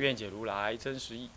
[0.00, 1.28] 愿解如来真实义。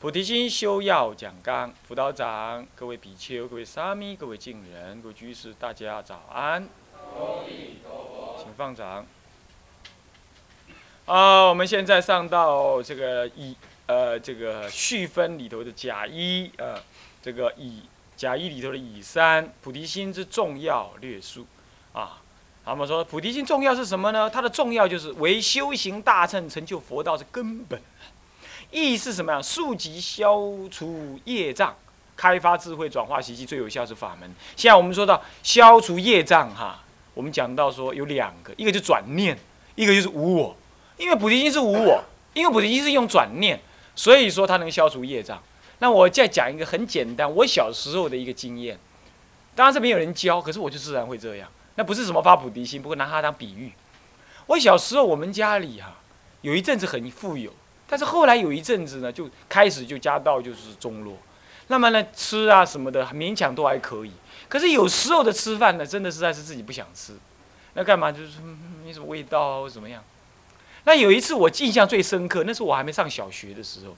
[0.00, 6.68] 菩提心修要讲纲，辅导长，各位比丘、各位沙弥、各位敬人、各位居士，大家早安。
[8.38, 9.04] 请放掌。
[11.06, 16.80] 啊，我们现在上到这个乙呃这个序分里头的甲一呃
[17.20, 17.82] 这个乙
[18.16, 21.44] 甲一里头的乙三菩提心之重要略述
[21.92, 22.21] 啊。
[22.64, 24.30] 他们说菩提心重要是什么呢？
[24.30, 27.80] 它的重要就是为修行大乘成就佛道是根本。
[28.70, 29.42] 意义是什么呀？
[29.42, 31.76] 速疾消除业障，
[32.16, 34.32] 开发智慧，转化习气，最有效是法门。
[34.56, 36.82] 现在我们说到消除业障，哈，
[37.14, 39.36] 我们讲到说有两个，一个就转念，
[39.74, 40.56] 一个就是无我。
[40.96, 42.02] 因为菩提心是无我，
[42.32, 43.60] 因为菩提心是用转念，
[43.96, 45.42] 所以说它能消除业障。
[45.80, 48.78] 那我再讲一个很简单，我小时候的一个经验，
[49.54, 51.48] 当然是没有人教，可是我就自然会这样。
[51.74, 53.72] 那不是什么发菩提心，不过拿它当比喻。
[54.46, 55.96] 我小时候我们家里哈，
[56.40, 57.52] 有一阵子很富有。
[57.88, 61.18] 但是后来有一阵子呢，就开始就家道就是中落，
[61.66, 64.12] 那么呢吃啊什么的勉强都还可以，
[64.48, 67.12] 可是有时候的吃饭呢，真的实在是自己不想吃，
[67.74, 68.38] 那干嘛就是
[68.82, 70.02] 没什么味道啊或怎么样？
[70.84, 73.94] 那有一次我印象最深刻，那时候我还没上小学的时候，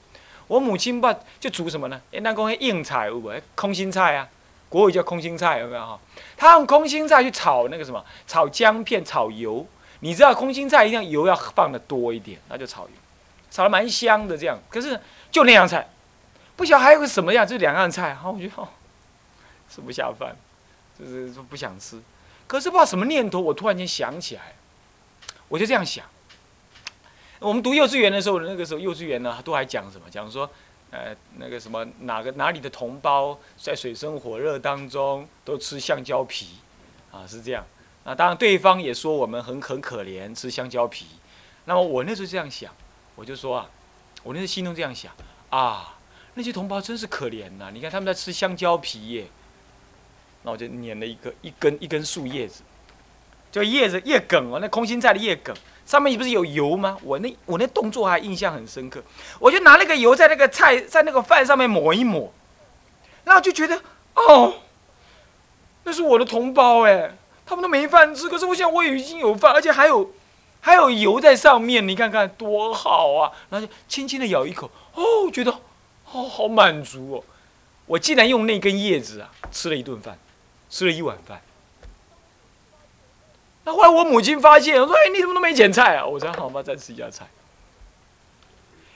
[0.47, 2.01] 我母亲吧就煮什么呢？
[2.11, 3.31] 哎，那讲硬菜有无？
[3.55, 4.27] 空心菜啊，
[4.75, 5.97] 国语叫空心菜有没有哈？
[6.35, 9.65] 他用空心菜去炒那个什么，炒姜片、炒油。
[10.01, 12.89] 你知道空心菜一定要油要放的多一点，那就炒油。
[13.49, 14.99] 炒的蛮香的，这样，可是
[15.31, 15.87] 就那样菜，
[16.57, 18.67] 不晓得还有个什么样，就两样菜，好，我觉得，
[19.73, 20.35] 吃不下饭，
[20.99, 22.01] 就是说不想吃。
[22.45, 24.55] 可是不知道什么念头，我突然间想起来，
[25.47, 26.03] 我就这样想。
[27.39, 30.07] 我们读幼稚园的时候，那个时候幼稚园呢，都还讲什么？
[30.11, 30.49] 讲说，
[30.95, 36.59] 呃，那个什么哪个哪里的同胞在水深火热当中都吃香蕉皮，
[37.11, 37.65] 啊，是这样。
[38.05, 41.07] 那当然对方也说我们很很可怜，吃香蕉皮。
[41.65, 42.71] 那么我那时候这样想。
[43.17, 43.69] 我就说啊，
[44.23, 45.09] 我那时心中这样想
[45.49, 45.97] 啊，
[46.33, 47.71] 那些同胞真是可怜呐！
[47.73, 49.27] 你看他们在吃香蕉皮耶，
[50.43, 52.61] 那我就捻了一个一根一根树叶子，
[53.53, 55.55] 就叶子叶梗哦，那空心菜的叶梗
[55.85, 56.97] 上面不是有油吗？
[57.03, 59.03] 我那我那动作还印象很深刻，
[59.39, 62.33] 我就拿那个油在那个菜在那个饭上面抹一抹，
[63.23, 63.81] 然后就觉得
[64.15, 64.55] 哦，
[65.83, 67.15] 那是我的同胞哎，
[67.45, 70.11] 他们都没饭吃，可是我想我已经有饭，而且还有。
[70.61, 73.31] 还有油在上面，你看看多好啊！
[73.51, 75.51] 然后就轻轻的咬一口，哦，觉得
[76.11, 77.23] 哦好满足哦。
[77.85, 80.17] 我竟然用那根叶子啊吃了一顿饭，
[80.67, 81.39] 吃了一碗饭。
[83.65, 87.27] 那后来我母亲发现，我说：“哎，你怎么都没捡菜啊？”我说：“好吧，再吃一下菜。”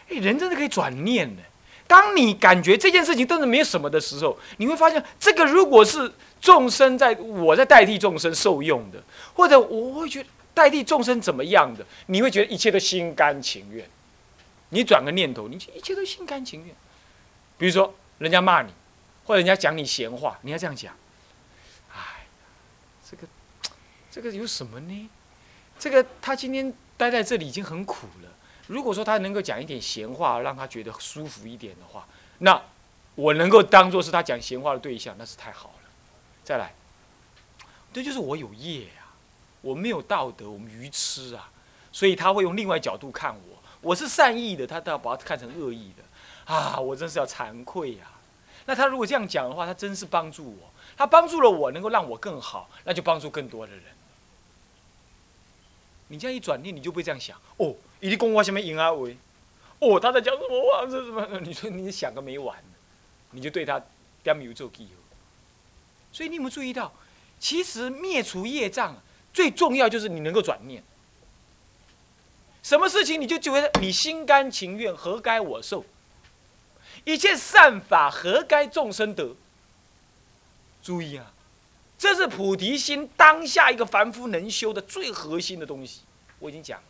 [0.10, 1.42] 哎，人真的可以转念的。
[1.88, 6.10] 当你感觉这件事情真的没有什么的时候，你会发现，这个如果是
[6.40, 9.04] 众生在我在代替众生受用的，
[9.34, 10.30] 或者我会觉得。
[10.52, 11.86] 代替众生怎么样的？
[12.08, 13.88] 你会觉得一切都心甘情愿。
[14.70, 16.76] 你转个念头，你一切都心甘情愿。
[17.58, 18.70] 比如说，人家骂你，
[19.26, 20.94] 或者人家讲你闲话，你要这样讲。
[21.96, 22.26] 哎，
[23.10, 23.24] 这个，
[24.12, 25.10] 这个有什么呢？
[25.78, 28.30] 这个他今天待在这里已经很苦了。
[28.68, 32.08] 如果说他能够讲一点闲话，让他觉得舒服一点的话，
[32.40, 32.62] 那
[33.16, 35.90] 我能够当做是他讲闲话的对象，那是太好了。
[36.44, 36.74] 再来，
[37.94, 38.88] 这就是我有业。
[39.62, 41.52] 我没有道德，我们愚痴啊，
[41.92, 43.62] 所以他会用另外角度看我。
[43.82, 48.06] 我是善意的，他都要把它看成恶意的，啊，我真是要惭愧呀。
[48.66, 53.84] 那他如果这样讲的话，他真是帮助我，他帮助了我，能够让我更好，那就帮助更多的人。
[56.10, 59.18] 你这样一转念，你就会这样想哦，一定公我什么赢啊喂，
[59.80, 60.86] 哦，他在讲什么话？
[60.86, 61.26] 这什么？
[61.42, 62.62] 你说你想个没完，
[63.32, 63.82] 你就对他
[64.22, 65.02] 点油做记号。
[66.12, 66.94] 所以你有没有注意到，
[67.40, 69.02] 其实灭除业障。
[69.32, 70.84] 最重要就是你能够转念，
[72.64, 75.86] 什么事情你就觉得你心甘情愿，何该我受？
[77.06, 79.36] 一切善法何该众生得？
[80.82, 81.32] 注意啊，
[82.00, 86.00] 这是菩提心当下一个凡夫能修的最核心的东西。
[86.40, 86.88] 我已经讲了，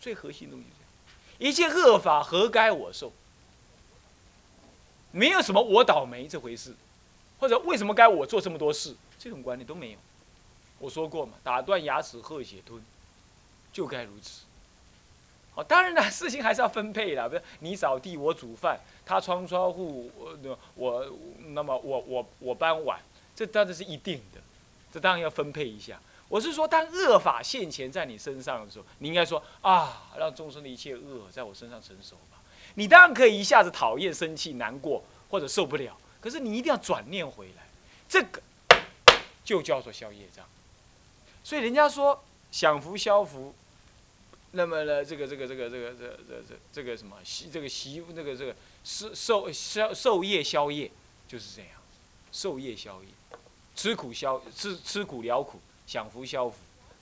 [0.00, 0.66] 最核心的东西，
[1.38, 3.12] 一切恶法何该我受？
[5.12, 6.74] 没有什么我倒霉这回事，
[7.38, 8.96] 或者为什么该我做这么多事？
[9.16, 9.98] 这种观念都没有。
[10.80, 12.82] 我说过嘛，打断牙齿喝血吞，
[13.72, 14.42] 就该如此。
[15.54, 20.36] 好，当然了，事情还是要分配的，不是你扫地我煮饭，他窗窗户我
[20.74, 21.06] 我
[21.48, 23.00] 那么我我我搬碗，
[23.34, 24.40] 这当然是一定的，
[24.92, 26.00] 这当然要分配一下。
[26.28, 32.40] 我是说，当恶法现前在你身上的时候，你应该说啊，让众生的一切恶在我身上成熟吧。
[32.74, 37.66] 你当然可以一下子讨厌、生气、难过或者受不了，可是你一定要转念回来，
[38.08, 38.40] 这个
[39.44, 40.46] 就叫做消业障。
[41.42, 42.22] 所以人家说
[42.52, 43.54] 享福消福。
[44.52, 50.90] 那么呢，这个这个这个这个这这这这个什么习这个习那个这个受受消受业消业
[51.28, 51.70] 就是这样，
[52.32, 53.08] 受业消业，
[53.80, 56.56] 吃苦消吃吃苦了苦，享福消福，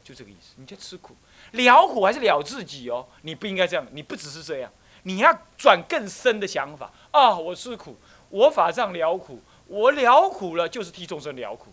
[0.05, 0.53] 就这个意思。
[0.55, 1.17] 你就吃苦
[1.51, 3.05] 了苦还是了自己哦？
[3.23, 4.71] 你不应该这样，你不只是这样，
[5.03, 7.37] 你要转更深的想法啊！
[7.37, 7.97] 我吃苦，
[8.29, 11.73] 我法上了苦，我了苦了就是替众生了苦。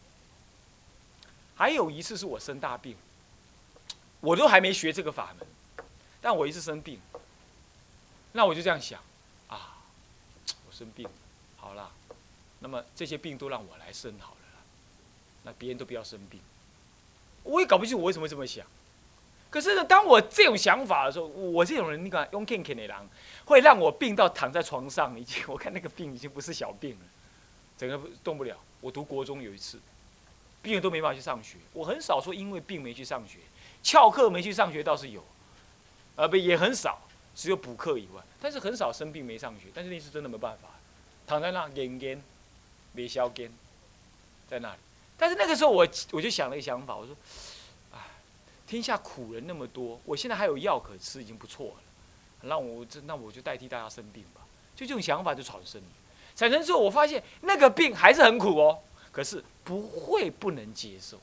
[1.54, 2.98] 还有一次是我生大病，
[4.22, 5.48] 我都还没学这个法门。
[6.20, 7.00] 但我一次生病，
[8.32, 9.00] 那我就这样想，
[9.50, 9.78] 啊，
[10.68, 11.08] 我生病，
[11.58, 11.92] 好了，
[12.58, 14.45] 那么这些病都让我来生好了，
[15.46, 16.42] 那别人都不要生病。
[17.44, 18.66] 我也搞不清楚我为什么这么想。
[19.50, 23.08] 可是呢，当我这种想法的时候，我这种人，你看用 Ken Ken 的狼，
[23.46, 27.06] 会让我病到躺在床上，已经 我看那个病已经不是小病了，
[27.78, 28.58] 整个动不了。
[28.82, 29.80] 我读国中有一次，
[30.62, 31.58] 病人都没办法去上学。
[31.72, 33.40] 我很少说因为病没去上学，
[33.82, 35.24] 翘课没去上学倒是有。
[36.18, 37.00] 呃，不也很少，
[37.36, 39.68] 只有补课以外，但是很少生病没上学。
[39.74, 40.68] 但是那次真的没办法，
[41.28, 42.22] 躺在那眼干，
[42.92, 43.50] 没消干，
[44.50, 44.80] 在那里。
[45.18, 47.16] 但是那个时候我我就想了一个想法，我说，
[47.94, 48.00] 哎，
[48.68, 52.50] 天下苦人那么多，我现在还有药可吃，已经不错了。
[52.50, 54.42] 让我这那我就代替大家生病吧。
[54.76, 55.88] 就这种想法就产生了。
[56.36, 58.80] 产生之后，我发现那个病还是很苦哦，
[59.12, 61.18] 可是不会不能接受。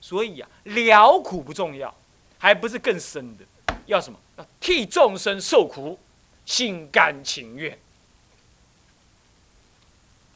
[0.00, 1.92] 所以啊，了苦不重要，
[2.38, 3.44] 还不是更深的。
[3.86, 4.18] 要什么？
[4.36, 5.98] 要替众生受苦，
[6.44, 7.76] 心甘情愿。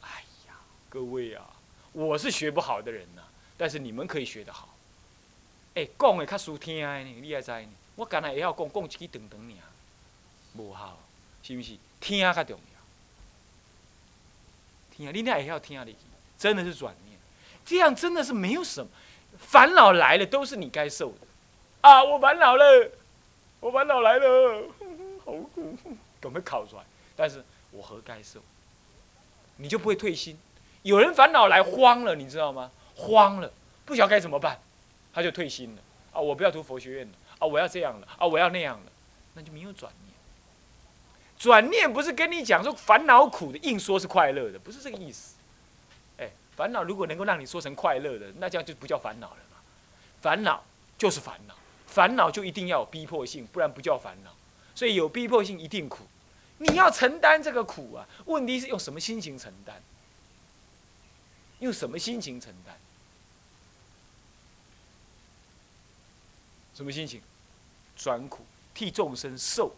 [0.01, 0.53] 哎呀，
[0.89, 1.45] 各位啊，
[1.93, 3.21] 我是学不好的人呐，
[3.57, 4.69] 但是你们可以学得好。
[5.75, 7.67] 哎，讲的较舒听的呢，你还知呢？
[7.95, 9.45] 我刚才也要讲，讲一句长长尔，
[10.55, 10.97] 无效，
[11.43, 11.77] 是不是？
[11.99, 12.81] 听较重要。
[14.95, 15.95] 听，你那也要听下去，
[16.37, 17.17] 真的是转念，
[17.65, 18.89] 这样真的是没有什么
[19.37, 21.27] 烦恼来了，都是你该受的。
[21.81, 22.91] 啊，我烦恼了。
[23.59, 24.63] 我烦恼来了，
[25.23, 25.77] 好苦，
[26.19, 26.83] 准备考出来，
[27.15, 28.41] 但是我何该受？
[29.57, 30.37] 你就不会退心？
[30.83, 32.71] 有人烦恼来慌了，你知道吗？
[32.95, 33.51] 慌了，
[33.85, 34.59] 不晓得该怎么办，
[35.13, 35.81] 他就退心了。
[36.13, 38.91] 啊，我不要读佛学院了，啊，我要这样了，啊，我要那样了，
[39.35, 40.13] 那就没有转念。
[41.39, 45.35] 转念不是跟你讲说烦恼苦的，硬说是快乐的，不是这个意思。
[46.17, 49.57] 哎，烦恼如果能够让你说成快乐的，那这样就不叫烦恼了嘛。
[50.21, 50.63] 烦恼
[50.97, 51.55] 就是烦恼。
[51.87, 54.31] 烦恼就一定要有逼迫性，不然不叫烦恼。
[54.73, 56.05] 所以有逼迫性一定苦，
[56.57, 58.07] 你要承担这个苦啊。
[58.25, 59.75] 问题是用什么心情承担？
[61.61, 62.75] 用什么心情承担？
[66.75, 67.21] 什么心情？
[67.95, 69.73] 转苦，替众生受。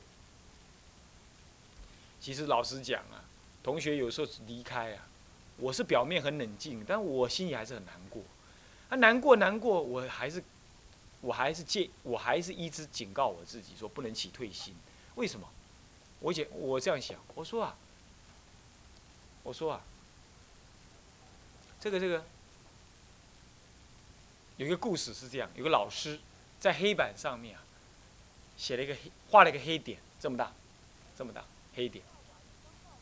[2.20, 3.24] 其实老实讲啊，
[3.62, 5.06] 同学有时候离开啊，
[5.58, 8.24] 我是表面很冷静，但我心里还是很难过。
[8.90, 10.44] 啊，难过难过，我还是。
[11.22, 14.76] 我还是戒，我还是一直警告我自己说不能起退心。
[15.16, 15.48] 为什么？
[16.20, 17.78] 我姐我这样想，我说啊，
[19.44, 19.82] 我说啊，
[21.84, 22.24] 这个这个
[24.56, 26.18] 有一个故事是这样：有个老师
[26.58, 27.62] 在黑板上面啊
[28.56, 30.54] 写了一个黑，画了一个黑点，这么大，
[31.18, 31.44] 这么大
[31.76, 32.02] 黑点，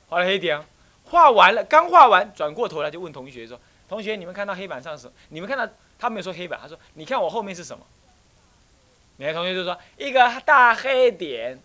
[0.09, 0.65] 画了黑点，
[1.05, 5.11] 画完了，刚画完，转过头来就问同学说：“同学，你们看到黑板上是？
[5.29, 7.85] 你们看到他没有说黑板，他说你看我后面是什么？”
[9.17, 11.61] 哪个同学就说一个大黑点，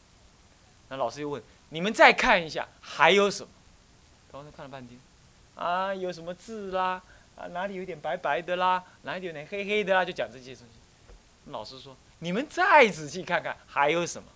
[0.90, 3.48] 那老师又问你们再看一下还有什么？
[4.30, 5.00] 同学看了半天，
[5.56, 7.02] 啊，有什么字啦？
[7.34, 8.84] 啊，哪里有点白白的啦？
[9.02, 10.04] 哪里有点黑黑的啦？
[10.04, 11.50] 就讲这些东西。
[11.50, 14.28] 老师说你们再仔细看看还有什么？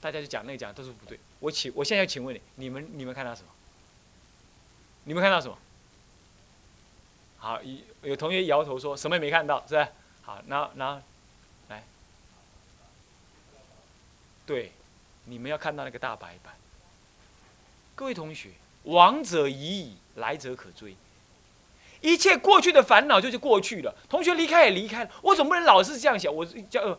[0.00, 1.18] 大家就讲那个讲都是不对。
[1.38, 3.48] 我请我现在要请问你，你们你们看到什么？
[5.04, 5.56] 你们看到什么？
[7.38, 9.88] 好，有有同学摇头说什么也没看到，是吧？
[10.22, 11.02] 好，那那。
[11.68, 11.84] 来
[14.46, 14.72] 对，
[15.26, 16.54] 你们要看到那个大白板。
[17.94, 18.52] 各位同学，
[18.88, 20.96] 往者已矣，来者可追。
[22.00, 25.10] 一切过去的烦恼就是过去了，同学离开也离开了。
[25.20, 26.32] 我总不能老是这样想。
[26.34, 26.98] 我叫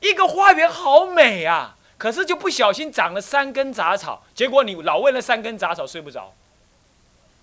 [0.00, 6.32] 一个花园好美啊，可是就不小心长了三根杂草，结果你老为了三根杂草睡不着。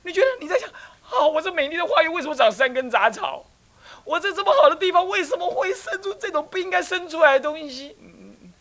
[0.04, 3.46] 你觉得你在想，啊，我这美丽的花园为什么长三根杂草？
[4.06, 7.96] 我在这么好的地方，为什么会生出这种不应该生出来的东西？
[8.00, 8.52] 嗯。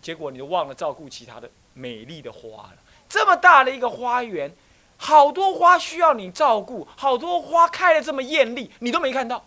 [0.00, 2.76] 结果你就忘了照顾其他的美丽的花了。
[3.08, 4.50] 这么大的一个花园，
[4.96, 9.44] 好多花需要你照顾，好多花开的这么艳丽，你都没看到，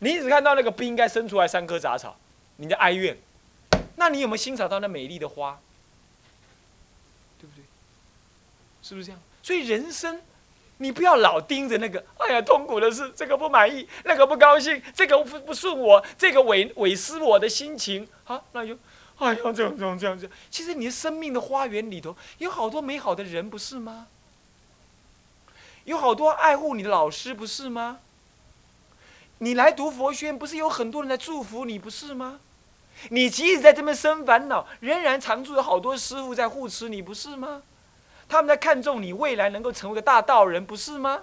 [0.00, 2.16] 你只看到那个不应该生出来三棵杂草，
[2.56, 3.16] 你的哀怨。
[3.96, 5.58] 那你有没有欣赏到那美丽的花？
[7.40, 7.64] 对不对？
[8.82, 9.20] 是不是这样？
[9.42, 10.20] 所以人生，
[10.76, 18.76] 你不要老盯着那个，哎呀，痛苦的是这个不满意，那个不高兴，这个不不顺我，这个委委失我的心情，好，那就，
[19.18, 20.36] 哎呀，这样这样这样这样。
[20.50, 24.06] 其实你的生命的花园里头有好多美好的人，不是吗？
[25.84, 27.98] 有好多爱护你的老师，不是吗？
[29.38, 32.40] 你来读佛学，不是有很多人在祝福你，不是吗？
[33.10, 37.62] 你即使在这边生烦恼，仍然常住有好多师傅在护持你，不是吗？
[38.28, 41.22] 他们在看重你未来能够成为个大道人，不是吗？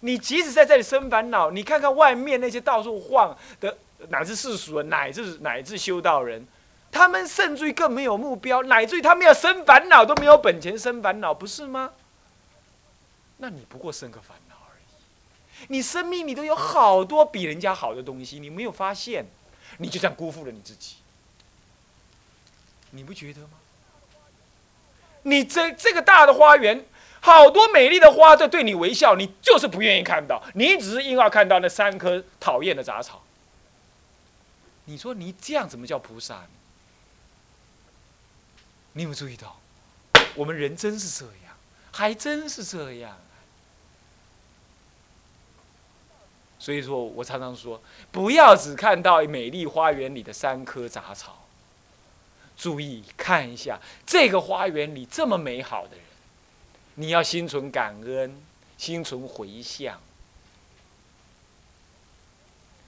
[0.00, 6.46] 你即使在这里生烦恼，你看看外面那些到处晃的，乃至世俗人，乃至乃至修道人，
[6.92, 11.92] 他们甚至于更没有目标，乃至于他们要生烦恼都没有本钱生烦恼，不是吗？
[13.38, 15.66] 那你不过生个烦恼而已。
[15.68, 19.26] 你生命里都有好多比人家好的东西，你没有发现？
[19.78, 20.96] 你就这样辜负了你自己，
[22.90, 23.48] 你不觉得吗？
[25.24, 26.84] 你这这个大的花园，
[27.20, 33.22] 好多美丽的花在对你微笑，你就是不愿意看到，你只是硬要看到那三棵讨厌的杂草。
[34.86, 36.48] 你说你这样怎么叫菩萨呢？
[38.94, 39.60] 你有没有注意到，
[40.34, 41.54] 我们人真是这样，
[41.92, 43.18] 还真是这样。
[46.58, 51.46] 所以说我常常说，不要只看到美丽花园里的三棵杂草，
[52.56, 56.04] 注意看一下这个花园里这么美好的人，
[56.94, 58.40] 你要心存感恩，
[58.78, 60.00] 心存回向。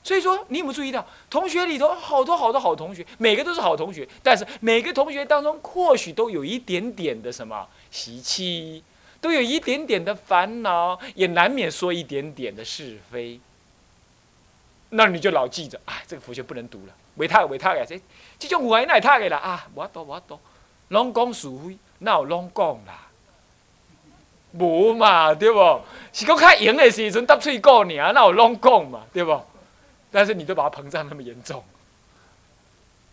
[0.08, 8.82] 所以说，你有没有注意到，同学里头好多好多好同学，每个都是好同学，但是每个同学当中或许都有一点点的什么习气，
[9.20, 13.38] 都有一点点的烦恼，也难免说一点点的是非。
[14.88, 18.00] 那你就老记着，哎，这个佛学不能读了，违他违他的，这
[18.38, 20.40] 这种话哪他的啦啊，无多无多，
[20.88, 23.08] 拢讲是非，哪有拢讲啦？
[24.52, 25.82] 无嘛，对不？
[26.14, 29.38] 是讲较赢的时阵搭嘴讲尔，那有拢讲嘛，对不？
[30.10, 31.64] 但是你都把它膨胀那么严重，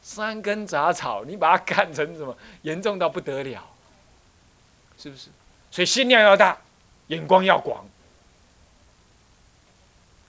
[0.01, 2.37] 三根杂草，你把它干成什么？
[2.61, 3.67] 严重到不得了，
[4.97, 5.29] 是不是？
[5.71, 6.57] 所以心量要大，
[7.07, 7.85] 眼光要广，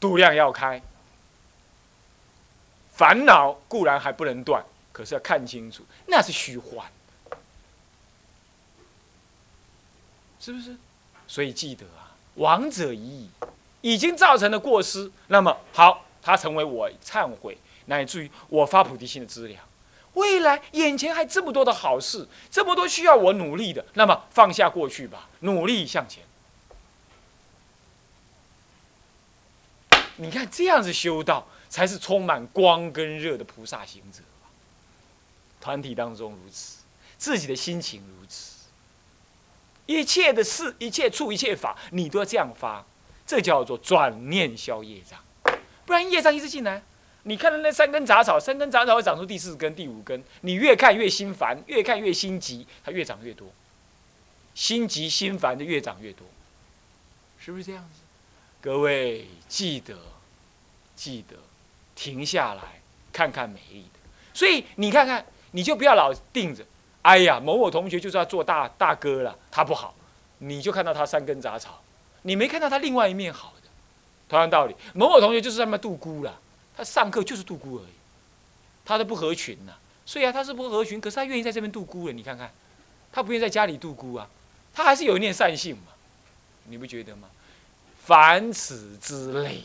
[0.00, 0.82] 度量要开。
[2.92, 6.90] 烦恼固然还不能断，可是要看清楚，那是虚幻，
[10.40, 10.74] 是不是？
[11.28, 13.30] 所以记得啊，亡者已矣，
[13.82, 15.12] 已经造成了过失。
[15.26, 17.56] 那么好，它成为我忏悔，
[17.86, 19.64] 乃至于我发菩提心的资粮。
[20.14, 26.24] 未来眼前还这么多的好事，这么多需要我努力的，那么放下过去吧，努力向前。
[30.16, 31.46] 你看这样子修道。
[31.68, 34.20] 才是充满光跟热的菩萨行者
[35.60, 36.78] 团体当中如此，
[37.18, 38.54] 自己的心情如此，
[39.84, 42.86] 一切的事、一切处、一切法，你都要这样发，
[43.26, 45.18] 这叫做转念消业障。
[45.86, 46.82] 不然业障一直进来，
[47.22, 53.48] 你看到那三根杂草，三根杂草会长出第四根、第五根，你越看越心烦，越看越心急，它越长越多，
[54.54, 56.26] 心急心烦的越长越多，
[57.38, 58.00] 是不是这样子？
[58.60, 59.96] 各位记得，
[60.94, 61.36] 记得。
[61.98, 62.62] 停下来，
[63.10, 63.98] 看看美丽的。
[64.34, 66.62] 所以你看看，你就不要老盯着。
[67.00, 69.94] 哎呀，某某同学就是要做大大哥了，他不好，
[70.40, 71.80] 你就看到他三根杂草，
[72.20, 73.54] 你没看到他另外一面好。
[74.28, 76.40] 同样道理，某某同学就是在那度孤了，
[76.76, 77.94] 他上课就是度孤而已，
[78.84, 79.72] 他都不合群呐。
[80.04, 82.12] 所以啊，他是不合群，可是他愿意在这边度孤了。
[82.12, 82.50] 你看看，
[83.12, 84.28] 他不愿意在家里度孤啊，
[84.74, 85.92] 他还是有一念善性嘛，
[86.64, 87.28] 你不觉得吗？
[88.04, 89.62] 凡此之类。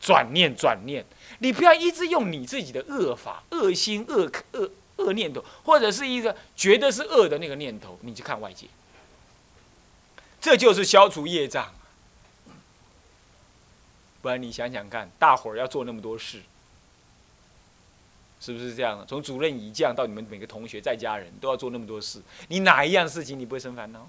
[0.00, 1.04] 转念，转念，
[1.38, 8.66] 你不要一直用你自己的恶法、恶心、恶恶恶念头，或者是一个觉得是恶的那个念头，你去看外界，
[10.40, 11.72] 这就是消除业障。
[14.22, 16.40] 不然你想想看，大伙儿要做那么多事，
[18.40, 19.04] 是不是这样？
[19.06, 24.08] 从主任以降到你们每个同学在家人都要做那么多事，你哪一样事情你不会生烦恼？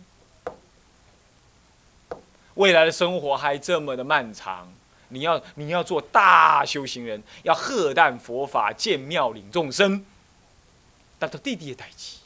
[2.53, 4.71] 未来的生活还这么的漫长。
[5.09, 10.03] 你要你要做大修行人，要喝淡佛法，建庙领众生。
[11.19, 12.19] 但到弟弟也代起，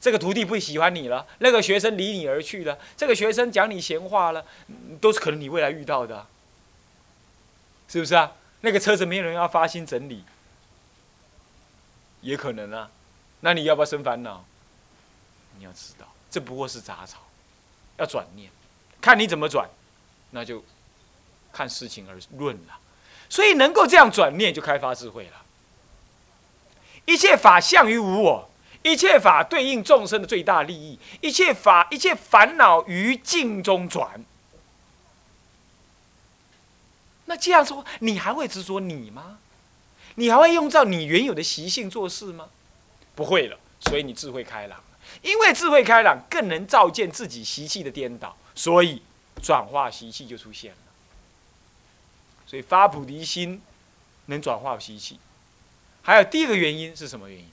[0.00, 4.44] 这个徒弟不喜欢你了，那个学生离你而去了，这个学生讲你闲话了，
[5.00, 6.26] 都是可能你未来遇到的。
[7.88, 8.32] 是不是啊？
[8.60, 10.24] 那个车子没有人要发心整理，
[12.20, 12.90] 也可能啊。
[13.40, 14.44] 那你要不要生烦恼？
[15.58, 17.18] 你要知道，这不过是杂草，
[17.96, 18.50] 要转念，
[19.00, 19.68] 看你怎么转，
[20.32, 20.64] 那就
[21.52, 22.78] 看事情而论了。
[23.28, 25.44] 所以能够这样转念，就开发智慧了。
[27.04, 28.50] 一切法相于无我，
[28.82, 34.24] 一切法对应众生的最大利益，一切法一切烦恼于境中转。
[37.28, 39.38] 那这样说，你还会执着你吗？
[40.14, 42.48] 你还会用照你原有的习性做事吗？
[43.14, 43.58] 不会了。
[43.80, 44.82] 所以你智慧开朗，
[45.22, 49.02] 因为智慧开朗更能照见自己习气的颠倒，所以
[49.40, 50.78] 转化习气就出现了。
[52.46, 53.62] 所以发菩提心
[54.26, 55.20] 能转化习气。
[56.02, 57.48] 还有第二个原因是什么原因？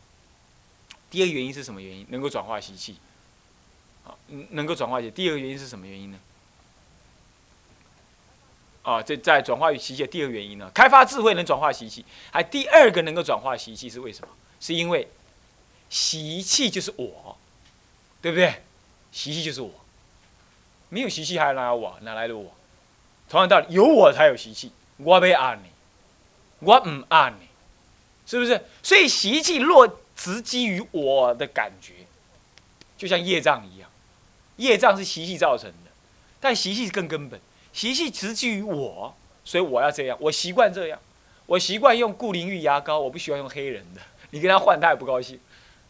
[1.12, 2.96] 第二个原因是什么原因能够转化习气？
[4.05, 4.15] 啊，
[4.51, 5.12] 能够转化习。
[5.12, 6.17] 第二个原因是什么原因呢？
[8.86, 10.08] 啊，这在转化与习气的。
[10.08, 12.06] 第二个原因呢，开发智慧能转化习气。
[12.32, 14.27] 还第二个能够转化习气是为什么？
[14.60, 15.08] 是因为
[15.89, 17.36] 习气就是我，
[18.22, 18.62] 对不对？
[19.12, 19.72] 习气就是我，
[20.89, 21.98] 没有习气还哪有我？
[22.01, 22.54] 哪来的我？
[23.27, 24.72] 同样道理，有我才有习气。
[24.98, 25.70] 我没按你，
[26.60, 27.48] 我唔按你，
[28.27, 28.63] 是不是？
[28.84, 31.94] 所以习气若直基于我的感觉，
[33.00, 33.89] 就像业障一样，
[34.58, 35.92] 业障是习气造成的，
[36.39, 37.42] 但习气更根本。
[37.75, 39.13] 习气直基于我，
[39.44, 40.98] 所以我要这样，我习惯这样，
[41.46, 44.01] 我习惯用固灵玉牙膏，我不喜欢用黑人的。
[44.32, 45.38] 你跟他换，他也不高兴。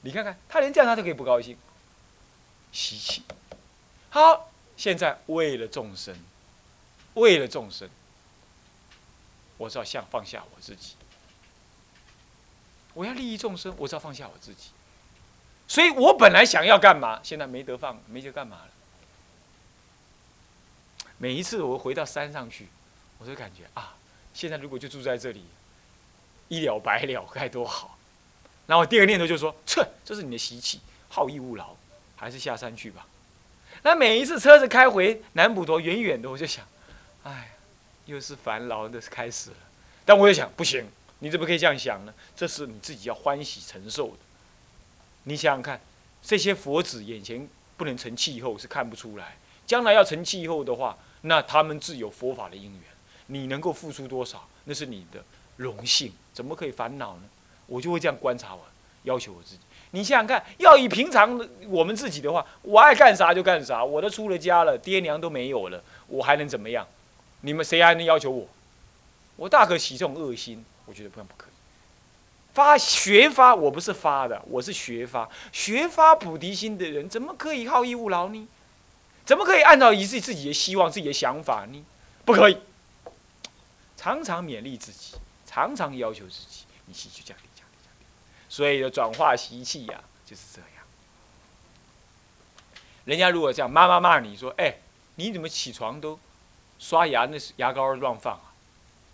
[0.01, 1.55] 你看看，他连这样他都可以不高兴。
[2.71, 3.21] 习气。
[4.09, 6.15] 好，现在为了众生，
[7.13, 7.87] 为了众生，
[9.57, 10.95] 我只要向放下我自己。
[12.95, 14.71] 我要利益众生，我只要放下我自己。
[15.67, 18.69] 所以我本来想要干嘛，现在没得放，没得干嘛了。
[21.17, 22.67] 每一次我回到山上去，
[23.17, 23.95] 我就感觉啊，
[24.33, 25.45] 现在如果就住在这里，
[26.49, 27.97] 一了百了该多好。
[28.67, 31.75] 然后第二个念头就说：，切，这是你的习气，好逸恶劳，
[32.15, 33.07] 还是下山去吧。
[33.83, 36.67] 那每一次车子开回南普陀远远的，我就想，
[37.23, 37.51] 哎，
[38.05, 39.57] 又是烦劳的开始了。
[40.03, 40.85] 但我又想，不行，
[41.19, 42.13] 你怎么可以这样想呢？
[42.35, 44.17] 这是你自己要欢喜承受的。
[45.23, 45.79] 你想想看，
[46.21, 47.47] 这些佛子眼前
[47.77, 49.37] 不能成气候，是看不出来。
[49.65, 52.81] 将来要成气候的话，那他们自有佛法的因缘。
[53.27, 55.23] 你能够付出多少，那是你的
[55.57, 57.23] 荣幸，怎么可以烦恼呢？
[57.67, 58.61] 我就会这样观察我，
[59.03, 59.61] 要求我自己。
[59.91, 66.85] 你想想看，要以平常的我们自己的话，我爱干啥就干啥，我都出了家了，爹娘都没有了，我还能怎么样？
[67.41, 68.47] 你们谁还能要求我？
[69.37, 71.53] 我大可起这种恶心，我觉得不然不可以。
[72.53, 75.27] 发学发，我不是发的，我是学发。
[75.51, 78.47] 学发菩提心的人，怎么可以好逸恶劳呢？
[79.25, 81.83] 怎么可以按照一自自己的希望、自己的想法呢？
[82.23, 82.57] 不可以。
[83.97, 85.15] 常常勉励自己，
[85.47, 87.65] 常常要求自己，你习气降低、降
[87.99, 88.05] 低、
[88.47, 90.69] 所以的转化习气呀，就是这样。
[93.05, 94.77] 人家如果这样，妈妈骂你说：“哎，
[95.15, 96.19] 你怎么起床都
[96.77, 97.25] 刷牙？
[97.25, 98.53] 那牙膏乱放啊？”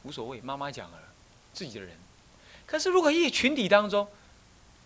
[0.04, 0.97] 无所谓，妈妈讲了，
[1.54, 1.97] 自己的人。
[2.65, 4.06] 可是如果一群体当中，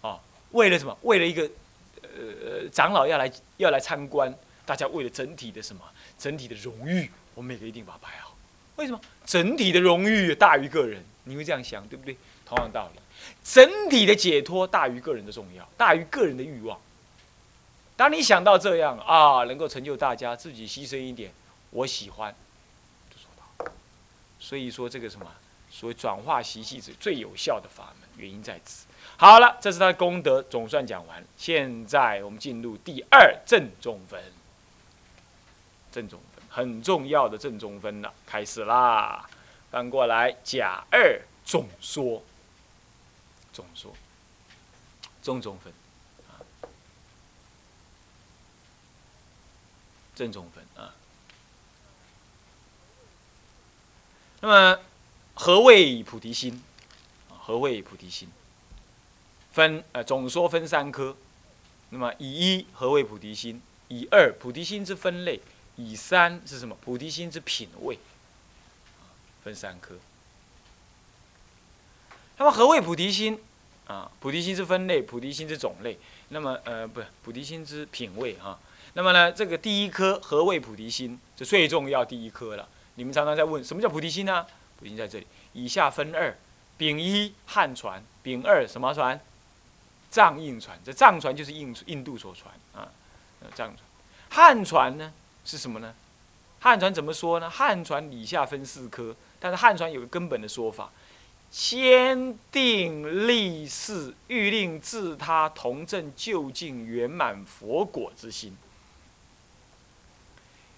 [0.01, 0.19] 啊，
[0.51, 0.95] 为了什么？
[1.01, 1.49] 为了一个
[2.01, 4.31] 呃长老要来要来参观。
[4.65, 5.81] 大家为了整体的什么，
[6.17, 8.35] 整体的荣誉，我们每个一定把它排好。
[8.77, 8.99] 为什么？
[9.25, 12.17] 整体的荣誉大于个人，你会这样想，对不对？
[12.45, 12.99] 同样道理，
[13.43, 16.79] 整体的解脱大于个人的重要，大于个人的欲望。
[17.95, 21.31] 当你想到这样啊，能够成就大家，自己牺牲一点，
[21.71, 22.35] 我喜欢，
[23.09, 23.71] 就做到。
[24.39, 25.25] 所以说这个什么，
[25.71, 28.85] 所谓转化习气是最有效的法门，原因在此。
[29.17, 31.25] 好了，这是他的功德，总算讲完。
[31.37, 34.21] 现在我们进入第二正中分。
[35.95, 39.29] 正中分很重要的正中分了，开始啦！
[39.71, 42.21] 翻过来，甲二总说，
[43.53, 43.95] 总说，
[45.23, 45.71] 正中分
[46.27, 46.43] 啊，
[50.13, 50.93] 正中分啊。
[54.41, 54.81] 那么，
[55.33, 56.61] 何谓菩提心？
[57.29, 58.29] 何谓菩提心？
[59.53, 61.15] 分呃，总说分三科。
[61.91, 63.61] 那么，以一何谓菩提心？
[63.87, 65.39] 以二菩提心之分类。
[65.77, 66.77] 以三是什么？
[66.81, 67.99] 菩提心之品位，
[69.43, 69.95] 分三科。
[72.37, 73.39] 那么何谓菩提心？
[73.87, 75.99] 啊，菩提心之分类，菩提心之种类。
[76.29, 78.59] 那么呃，不，菩提心之品位哈。
[78.93, 81.19] 那么呢，这个第一颗何谓菩提心？
[81.35, 82.67] 这最重要第一颗了。
[82.95, 84.45] 你们常常在问，什么叫菩提心呢？
[84.79, 85.27] 菩提心在这里。
[85.53, 86.35] 以下分二：
[86.77, 89.19] 丙一汉传，丙二什么传？
[90.09, 90.79] 藏印传。
[90.83, 92.89] 这藏传就是印印度所传啊，
[93.53, 93.77] 藏传。
[94.29, 95.13] 汉传呢？
[95.45, 95.93] 是什么呢？
[96.59, 97.47] 汉传怎么说呢？
[97.47, 100.89] 汉传以下分四科，但是汉传有个根本的说法：
[101.51, 108.57] 坚定立誓，欲令自他同证究竟圆满佛果之心。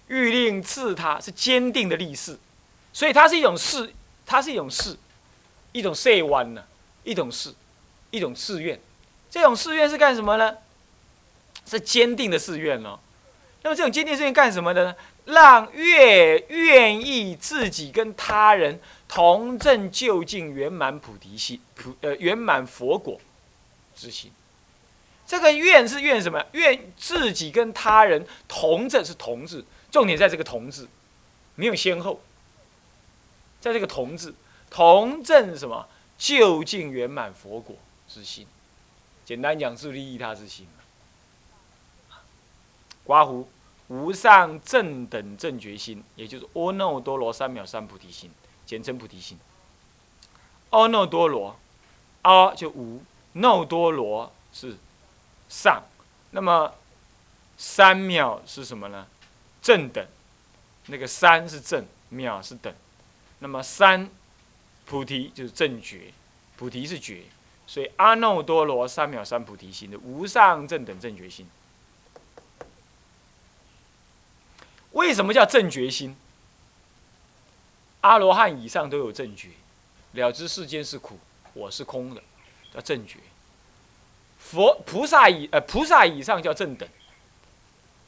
[0.08, 2.38] 欲令自他是坚定的立誓，
[2.92, 3.92] 所以它是一种誓，
[4.24, 4.96] 它是一种誓，
[5.72, 6.64] 一种誓弯呢，
[7.04, 7.54] 一种誓，
[8.10, 8.78] 一种誓愿。
[9.30, 10.56] 这种誓愿是干什么呢？
[11.66, 12.98] 是坚定的誓愿哦。
[13.62, 14.96] 那么这种坚定誓愿干什么的呢？
[15.24, 23.20] 让越愿意自己跟他人同证究竟圆满菩提心，菩呃圆满佛果
[23.94, 24.30] 之心。
[25.26, 26.42] 这个愿是愿什么？
[26.52, 30.88] 愿自己跟他人同证是同字，重点在这个同字，
[31.54, 32.20] 没有先后。
[33.60, 34.34] 在这个同字，
[34.70, 35.86] 同证什么？
[36.16, 37.76] 究竟圆满佛果
[38.08, 38.46] 之心。
[39.26, 40.66] 简单讲，是利益他之心。
[43.08, 43.48] 刮胡
[43.86, 48.30] 无上正等正觉心，也就是阿耨多罗三藐三菩提心，
[48.66, 49.38] 简称菩提心。
[50.68, 51.56] 阿耨多罗，
[52.20, 53.02] 阿就无，
[53.34, 54.76] 耨多罗是
[55.48, 55.84] 上，
[56.32, 56.74] 那么
[57.56, 59.06] 三藐是什么呢？
[59.62, 60.06] 正等，
[60.88, 62.70] 那个三是正，藐是等，
[63.38, 64.10] 那么三
[64.84, 66.12] 菩提就是正觉，
[66.58, 67.22] 菩提是觉。
[67.66, 71.48] 所以阿耨多罗三藐三菩提心的无上正等正觉心，
[74.98, 76.16] 为什么叫正觉心？
[78.00, 79.50] 阿罗汉以上都有正觉，
[80.12, 81.16] 了知世间是苦，
[81.54, 82.20] 我是空的，
[82.74, 83.20] 叫正觉。
[84.40, 86.88] 佛菩萨以呃菩萨以上叫正等，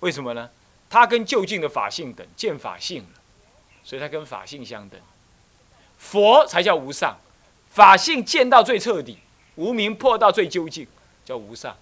[0.01, 0.51] 为什么呢？
[0.89, 3.21] 他跟就近的法性等，见法性了，
[3.85, 5.01] 所以他跟法性相等。
[5.97, 7.19] 佛才叫无上，
[7.71, 9.19] 法性见到最彻底。
[9.55, 10.89] 无名破到最究竟，
[11.25, 11.77] 叫无上，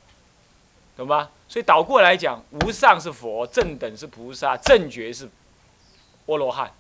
[0.99, 1.31] 懂吧？
[1.49, 5.29] 所以倒过来讲，无上是佛，正等是菩萨，正觉是
[6.27, 6.73] 阿罗汉。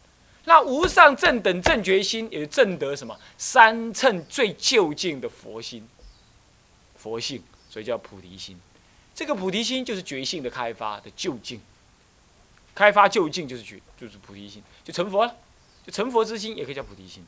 [0.44, 3.18] 那无上正等正觉心，也是正得什么？
[3.36, 5.86] 三乘最究竟的佛心，
[6.96, 8.58] 佛性，所以叫菩提心。
[9.14, 11.60] 这个菩提心就是觉性的开发的究竟，
[12.74, 15.34] 开发究竟就是觉，就是菩提心，就成佛了。
[15.84, 17.26] 就成佛之心，也可以叫菩提心。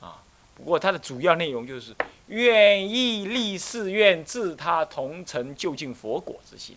[0.00, 0.22] 啊
[0.54, 1.94] 不过它的主要内容就是
[2.28, 6.76] 愿意立誓愿自他同成就近佛果之心。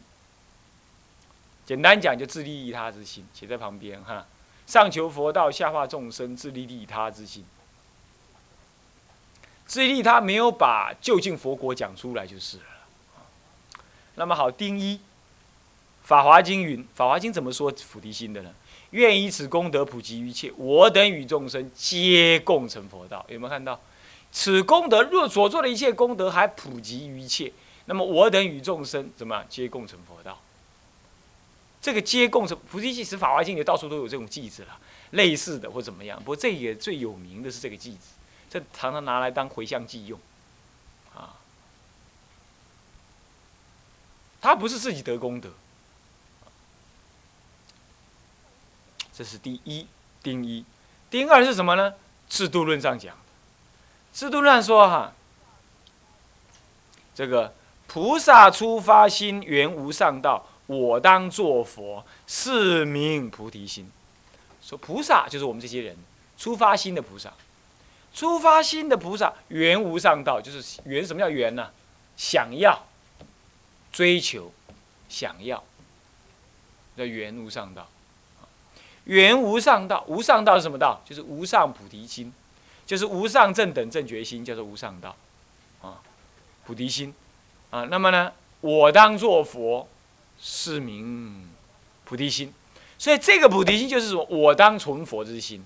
[1.66, 4.26] 简单讲就自利利他之心，写在旁边哈。
[4.68, 7.46] 上求佛道，下化众生，自利利他之心。
[9.66, 12.64] 自利他没有把就近佛果讲出来就是了。
[14.16, 14.98] 那么好，丁一，
[16.04, 18.54] 《法华经》云，《法华经》怎么说菩提心的呢？
[18.92, 23.26] 愿以此功德普及一切，我等与众生皆共成佛道。
[23.28, 23.80] 有没有看到？
[24.38, 27.54] 此功德若所做的一切功德还普及于一切，
[27.86, 30.42] 那么我等与众生怎么样皆共成佛道？
[31.82, 34.78] 这个皆共成菩提心，是法华经里到处都有这种句子了，
[35.12, 36.20] 类似的或怎么样。
[36.20, 38.10] 不过这也最有名的是这个句子，
[38.50, 40.20] 这常常拿来当回向偈用，
[41.16, 41.38] 啊，
[44.42, 45.50] 他不是自己得功德。
[49.14, 49.88] 这是第一，
[50.22, 50.66] 丁一，
[51.10, 51.94] 丁二是什么呢？
[52.28, 53.16] 制度论上讲，
[54.16, 55.12] 制度乱说哈，
[57.14, 57.54] 这个
[57.86, 63.92] 菩萨出发心原无上道，我当作佛，是名菩提心。
[64.64, 65.98] 说菩萨就是我们这些人
[66.38, 67.34] 出发心的菩萨，
[68.14, 71.70] 出发心的菩萨原无上道，就是原什么叫原呢？
[72.16, 72.86] 想要、
[73.92, 74.54] 追求、
[75.10, 75.62] 想要，
[76.96, 77.86] 叫原无上道。
[79.04, 81.02] 原无上道，无上道是什么道？
[81.04, 82.34] 就是无上菩提心，
[82.86, 85.16] 就是无上正等正觉心，叫做无上道，
[85.82, 86.02] 啊，
[86.66, 87.14] 菩提心，
[87.72, 89.88] 啊，那么呢，我当作佛，
[90.40, 91.50] 是名
[92.04, 92.54] 菩提心，
[92.98, 95.66] 所以这个菩提心就是说我当成佛之心，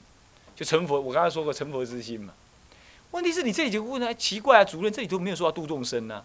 [0.56, 1.00] 就成佛。
[1.00, 2.34] 我刚才说过成佛之心嘛，
[3.12, 6.24] 问题是你这里就问了奇怪啊，主任这里都没有说要度众生呢。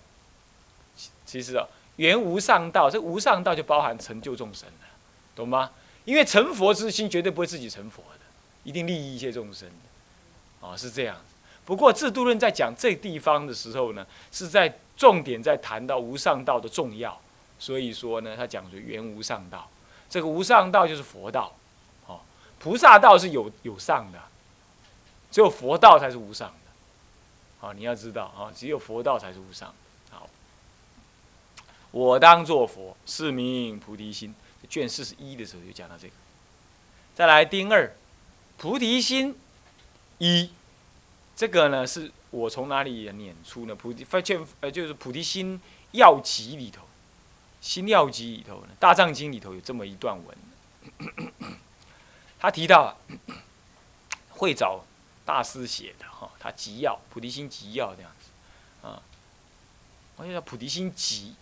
[1.26, 4.86] 其实啊，原无上道，这无上道就包含成就众生了，
[5.34, 5.70] 懂吗？
[6.04, 8.20] 因为成佛之心绝对不会自己成佛的，
[8.62, 9.74] 一定利益一切众生的，
[10.64, 11.16] 啊，是这样。
[11.66, 17.20] 不过制度论在讲这地方的时候呢，是在重点在谈到无上道的重要，
[17.58, 19.68] 所以说呢，他讲说原无上道，
[20.08, 21.52] 这个无上道就是佛道，
[22.06, 22.20] 哦，
[22.58, 24.18] 菩萨道是有有上的，
[25.30, 26.70] 只有佛道才是无上的，
[27.60, 30.16] 好，你要知道啊，只有佛道才是无上的。
[30.16, 30.28] 好，
[31.90, 34.34] 我当作佛，是名菩提心。
[34.66, 36.14] 卷四十一的时候就讲到这个，
[37.14, 37.94] 再来丁二，
[38.56, 39.38] 菩提心
[40.18, 40.50] 一，
[41.36, 43.74] 这个呢是我从哪里捻出呢？
[43.74, 45.60] 菩提发现呃就是菩提心
[45.92, 46.82] 要集里头，
[47.60, 50.36] 心要集里头呢，大藏经里头有这么一段文，
[52.38, 52.96] 他提到
[54.30, 54.84] 会找
[55.24, 59.02] 大师写的哈，他集要菩提心集要这样子啊，
[60.16, 61.34] 我叫菩提心集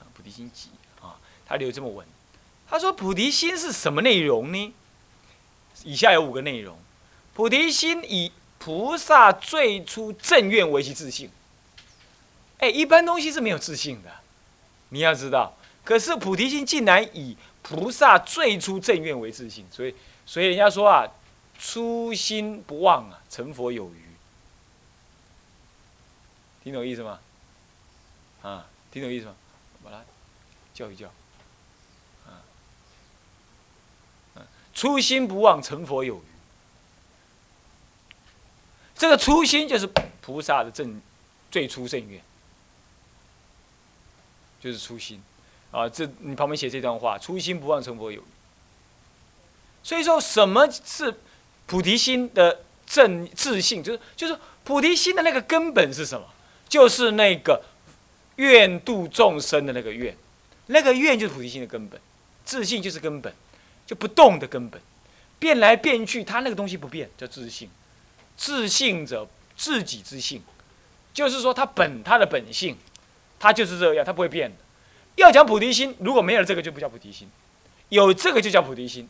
[0.00, 2.06] 啊，菩提心集啊，他留这么文，
[2.68, 4.74] 他说菩提心是什么内容呢？
[5.84, 6.76] 以下有五个内容，
[7.38, 11.30] 菩提心以菩萨最初正愿为其自信。
[12.58, 14.10] 哎，一般东西是没有自信的，
[14.88, 15.56] 你要知道。
[15.84, 19.94] 可是菩提心竟然以菩萨最初正愿为自信，所以，
[20.26, 21.06] 所以人家说啊，
[21.60, 24.02] 初心不忘啊，成佛有余。
[26.64, 27.20] 听懂意思吗？
[28.42, 29.36] 啊，听懂意思吗？
[29.84, 30.04] 把它
[30.74, 31.06] 叫一叫。
[32.26, 32.42] 啊，
[34.74, 36.37] 初心不忘，成佛有余。
[38.98, 39.88] 这个初心就是
[40.20, 41.00] 菩萨的正
[41.50, 42.20] 最初正愿，
[44.60, 45.22] 就是初心。
[45.70, 48.22] 啊，这你旁边写这段话：“初心不忘，成佛有。”
[49.84, 51.14] 所以说，什么是
[51.66, 53.82] 菩提心的正自信？
[53.82, 56.26] 就是就是菩提心的那个根本是什么？
[56.68, 57.62] 就是那个
[58.36, 60.16] 愿度众生的那个愿，
[60.66, 62.00] 那个愿就是菩提心的根本，
[62.44, 63.32] 自信就是根本，
[63.86, 64.80] 就不动的根本，
[65.38, 67.70] 变来变去，它那个东西不变，叫自信。
[68.38, 70.40] 自性者，自己之性，
[71.12, 72.76] 就是说他本他的本性，
[73.38, 74.56] 他就是这样，他不会变的。
[75.16, 77.28] 要讲菩提心，如果没有这个就不叫菩提心，
[77.88, 79.08] 有这个就叫菩提心，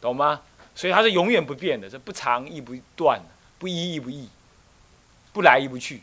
[0.00, 0.40] 懂吗？
[0.74, 3.20] 所以它是永远不变的，这不长亦不断，
[3.58, 4.28] 不一亦不异，
[5.32, 6.02] 不来亦不去，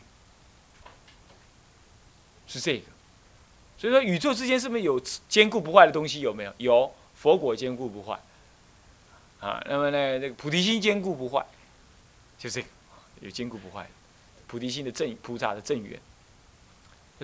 [2.46, 2.84] 是这个。
[3.78, 6.20] 所以说宇宙之间是不是有坚固不坏的东西？
[6.20, 6.52] 有没有？
[6.58, 8.20] 有，佛果坚固不坏。
[9.40, 11.46] 啊，那么呢，这个菩提心坚固不坏，
[12.38, 12.68] 就这个，
[13.20, 13.88] 有坚固不坏，
[14.46, 15.98] 菩提心的正菩萨的正缘。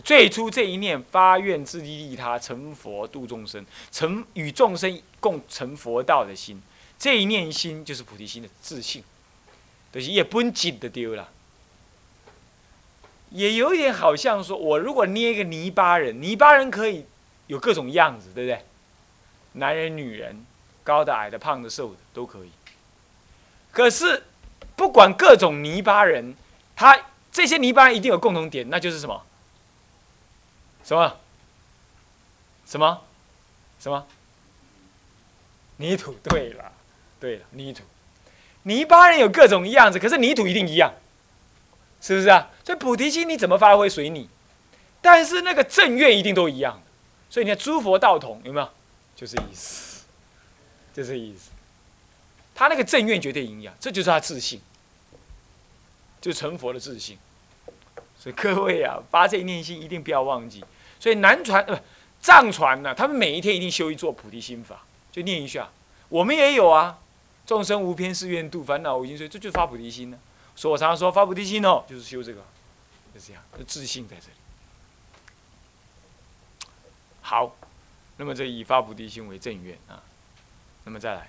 [0.03, 6.63] 最初这一念发愿自利利他成佛度众生，成与众生共成佛道的心，
[6.99, 9.05] 这一念心就是菩提心的自信，
[9.93, 11.29] 就是也不紧的丢了。
[13.29, 17.05] 也有一点好像说，我如果捏一个泥巴人，泥巴人可以
[17.49, 18.65] 有各种样子，对不对？
[19.53, 20.47] 男人、女人，
[20.83, 22.51] 高的、矮的、胖的、瘦的都可以。
[23.71, 24.23] 可是
[24.83, 26.35] 不管各种泥巴人，
[26.75, 29.23] 他这些泥巴人一定有共同点，那就是什么？
[30.85, 31.17] 什么？
[32.67, 33.01] 什么？
[33.79, 34.05] 什么？
[35.77, 36.17] 泥土？
[36.25, 36.73] 对了，
[37.21, 37.85] 对了，泥土。
[38.65, 40.93] 泥巴人有各种样子，可是泥土一定一样，
[42.01, 42.51] 是不是啊？
[42.65, 44.29] 所以菩提心你怎么发挥随你，
[45.01, 46.83] 但是那个正愿一定都一样。
[47.31, 48.69] 所以你看诸佛道同有没有？
[49.15, 50.03] 就是意思，
[50.93, 51.51] 就是意思。
[52.53, 54.61] 他那个正愿绝对一样，这就是他自信，
[56.23, 57.19] 就成佛的自信。
[58.19, 60.65] 所以各位啊，发这一念心一定不要忘记。
[60.99, 61.79] 所以南传呃
[62.21, 65.69] 藏传呢，他们每一天一定修一座菩提心法，就念一下。
[66.09, 66.99] 我们也有啊，
[67.45, 70.19] 众生无偏誓愿度，烦恼无尽，所以这就是发菩提心呢。
[70.55, 72.41] 所以我常常说发菩提心哦，就是修这个，
[73.13, 74.35] 就这样，就自信在这里。
[77.23, 77.57] 好，
[78.19, 80.03] 那么这以发菩提心为正愿啊，
[80.85, 81.29] 那么再来。